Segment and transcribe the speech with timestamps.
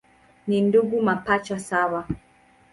[0.47, 2.05] Ni ndugu mapacha sawa.